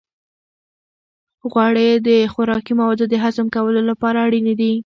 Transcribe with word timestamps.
غوړې 1.51 1.89
د 2.07 2.09
خوراکي 2.33 2.73
موادو 2.79 3.05
د 3.09 3.15
هضم 3.23 3.47
کولو 3.55 3.81
لپاره 3.91 4.17
اړینې 4.27 4.53
دي. 4.61 4.73